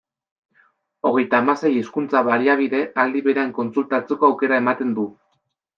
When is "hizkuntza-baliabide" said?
1.81-2.83